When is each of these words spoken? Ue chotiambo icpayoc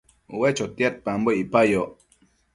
Ue 0.39 0.49
chotiambo 0.57 1.29
icpayoc 1.41 1.89